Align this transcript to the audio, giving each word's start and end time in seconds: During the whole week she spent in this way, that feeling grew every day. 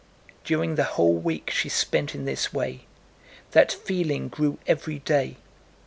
During 0.43 0.73
the 0.77 0.83
whole 0.83 1.13
week 1.13 1.51
she 1.51 1.69
spent 1.69 2.15
in 2.15 2.25
this 2.25 2.51
way, 2.51 2.87
that 3.51 3.71
feeling 3.71 4.29
grew 4.29 4.57
every 4.65 4.97
day. 4.97 5.37